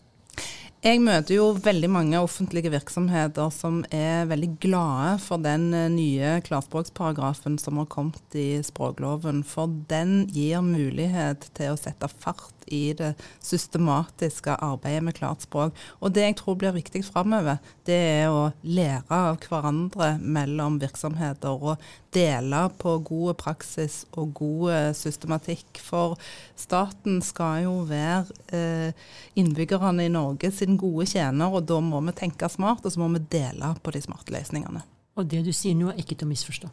Jeg 0.80 1.02
møter 1.04 1.34
jo 1.34 1.50
veldig 1.60 1.88
mange 1.92 2.20
offentlige 2.24 2.70
virksomheter 2.72 3.50
som 3.52 3.82
er 3.92 4.24
veldig 4.30 4.54
glade 4.62 5.18
for 5.20 5.42
den 5.44 5.66
eh, 5.76 5.90
nye 5.92 6.38
klarspråksparagrafen 6.46 7.58
som 7.60 7.76
har 7.82 7.88
kommet 7.92 8.32
i 8.32 8.62
språkloven. 8.64 9.42
For 9.44 9.68
den 9.90 10.24
gir 10.32 10.64
mulighet 10.64 11.50
til 11.58 11.74
å 11.74 11.76
sette 11.76 12.08
fart 12.08 12.59
i 12.70 12.92
det 12.96 13.12
systematiske 13.44 14.56
arbeidet 14.62 15.04
med 15.06 15.16
klart 15.18 15.44
språk. 15.46 15.76
Og 16.00 16.14
det 16.14 16.26
jeg 16.26 16.38
tror 16.40 16.58
blir 16.60 16.76
viktig 16.76 17.02
framover, 17.06 17.60
det 17.86 17.98
er 17.98 18.30
å 18.32 18.50
lære 18.62 19.04
av 19.10 19.40
hverandre 19.44 20.14
mellom 20.20 20.78
virksomheter. 20.82 21.58
Og 21.60 21.82
dele 22.14 22.64
på 22.80 22.96
gode 23.06 23.36
praksis 23.38 24.02
og 24.18 24.32
god 24.40 24.96
systematikk. 24.98 25.78
For 25.82 26.16
staten 26.58 27.20
skal 27.24 27.64
jo 27.66 27.74
være 27.88 28.24
eh, 28.56 29.06
innbyggerne 29.38 30.06
i 30.06 30.12
Norge 30.12 30.50
sin 30.54 30.78
gode 30.80 31.06
tjener, 31.10 31.52
og 31.52 31.68
da 31.70 31.78
må 31.84 32.02
vi 32.08 32.16
tenke 32.18 32.50
smart, 32.50 32.84
og 32.84 32.94
så 32.94 33.02
må 33.02 33.10
vi 33.14 33.24
dele 33.30 33.74
på 33.82 33.94
de 33.94 34.02
smarte 34.04 34.34
løsningene. 34.34 34.82
Og 35.18 35.30
det 35.30 35.44
du 35.46 35.52
sier 35.54 35.76
nå 35.78 35.90
er 35.92 36.02
ikke 36.02 36.16
til 36.16 36.28
å 36.28 36.32
misforstå? 36.32 36.70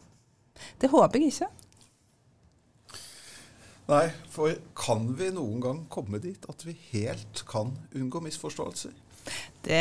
Det 0.82 0.90
håper 0.90 1.22
jeg 1.22 1.34
ikke. 1.34 1.50
Nei, 3.88 4.10
for 4.28 4.52
kan 4.76 5.06
vi 5.16 5.30
noen 5.32 5.62
gang 5.64 5.78
komme 5.88 6.18
dit 6.20 6.42
at 6.52 6.60
vi 6.68 6.74
helt 6.90 7.40
kan 7.48 7.70
unngå 7.96 8.20
misforståelser? 8.20 8.92
Det 9.68 9.78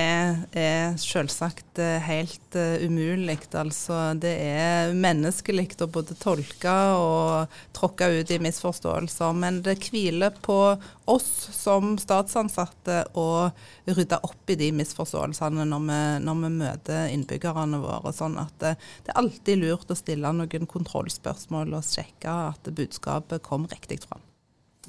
er 0.60 0.98
selvsagt 1.00 1.79
eh, 1.79 2.01
helt 2.03 2.56
uh, 2.60 2.75
umulig. 2.84 3.38
Altså, 3.56 3.96
det 4.20 4.34
er 4.44 4.91
menneskelig 4.91 5.77
å 5.79 5.88
både 5.88 6.17
tolke 6.20 6.74
og 7.00 7.56
tråkke 7.77 8.10
ut 8.17 8.34
i 8.36 8.39
misforståelser. 8.44 9.38
Men 9.39 9.62
det 9.63 9.77
hviler 9.86 10.36
på 10.44 10.60
oss 11.08 11.29
som 11.56 11.96
statsansatte 12.01 13.06
å 13.15 13.48
rydde 13.88 14.20
opp 14.27 14.51
i 14.51 14.60
de 14.60 14.74
misforståelsene 14.75 15.70
når 15.72 15.88
vi, 15.88 16.03
når 16.27 16.44
vi 16.44 16.53
møter 16.60 17.15
innbyggerne 17.15 17.79
våre. 17.79 18.12
Sånn 18.12 18.36
at 18.44 18.60
det, 18.60 18.75
det, 19.06 19.13
er 19.13 19.22
alltid 19.24 19.63
lurt 19.63 19.96
å 19.96 20.01
stille 20.03 20.36
noen 20.36 20.67
kontrollspørsmål 20.67 21.79
og 21.79 21.88
sjekke 21.88 22.39
at 22.51 22.74
budskapet 22.75 23.46
kom 23.48 23.72
riktig 23.72 24.03
fram. 24.03 24.26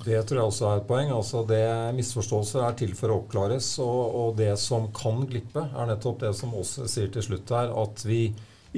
Det 0.04 0.18
tror 0.28 0.38
jeg 0.38 0.50
også 0.52 0.66
er 0.68 0.80
et 0.80 0.86
poeng. 0.88 1.10
altså 1.10 1.42
det 1.46 1.64
Misforståelser 1.96 2.62
er 2.62 2.76
til 2.78 2.94
for 2.98 3.10
å 3.10 3.18
oppklares. 3.22 3.72
Og, 3.82 4.02
og, 4.20 4.36
det 4.38 4.52
som 4.62 4.86
kan 4.94 5.24
glippe, 5.26 5.64
er 5.66 5.90
nettopp 5.90 6.22
det 6.22 6.34
som 6.38 6.54
Åse 6.54 6.86
sier 6.90 7.10
til 7.14 7.24
slutt 7.26 7.50
her. 7.54 7.72
At 7.82 8.04
vi 8.06 8.28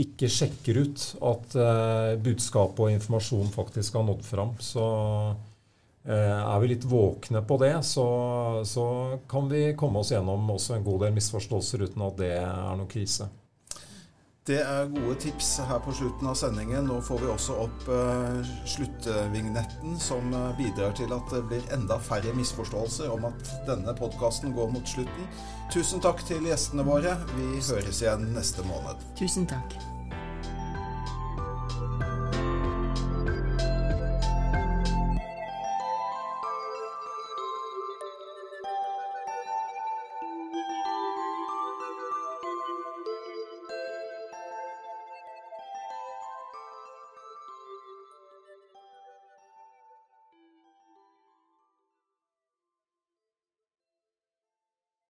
ikke 0.01 0.31
sjekker 0.31 0.81
ut 0.85 1.05
at 1.27 1.55
eh, 1.59 2.17
budskapet 2.23 2.85
og 2.85 2.95
informasjon 2.95 3.51
faktisk 3.53 3.99
har 3.99 4.07
nådd 4.07 4.25
fram. 4.25 4.55
Så 4.63 4.87
eh, 6.07 6.39
er 6.39 6.63
vi 6.63 6.73
litt 6.73 6.87
våkne 6.89 7.43
på 7.45 7.59
det, 7.61 7.75
så, 7.85 8.07
så 8.65 8.87
kan 9.29 9.51
vi 9.51 9.75
komme 9.77 10.01
oss 10.01 10.15
gjennom 10.15 10.55
også 10.55 10.79
en 10.79 10.87
god 10.87 11.05
del 11.05 11.19
misforståelser 11.19 11.89
uten 11.89 12.07
at 12.07 12.17
det 12.23 12.33
er 12.39 12.79
noen 12.79 12.89
krise. 12.91 13.29
Det 14.49 14.57
er 14.57 14.89
gode 14.89 15.15
tips 15.21 15.49
her 15.69 15.83
på 15.85 15.93
slutten 15.93 16.31
av 16.31 16.37
sendingen. 16.41 16.87
Nå 16.89 16.97
får 17.05 17.21
vi 17.21 17.29
også 17.29 17.59
opp 17.67 17.85
uh, 17.93 18.41
sluttvignetten, 18.73 19.99
som 20.01 20.33
uh, 20.33 20.49
bidrar 20.57 20.97
til 20.97 21.13
at 21.13 21.29
det 21.35 21.43
blir 21.51 21.69
enda 21.77 22.01
færre 22.01 22.33
misforståelser 22.39 23.13
om 23.13 23.29
at 23.29 23.55
denne 23.69 23.95
podkasten 24.01 24.57
går 24.57 24.73
mot 24.73 24.97
slutten. 24.97 25.29
Tusen 25.71 26.01
takk 26.01 26.25
til 26.27 26.49
gjestene 26.49 26.89
våre. 26.89 27.19
Vi 27.37 27.61
høres 27.69 28.01
igjen 28.01 28.31
neste 28.33 28.65
måned. 28.67 29.05
Tusen 29.21 29.49
takk. 29.51 30.00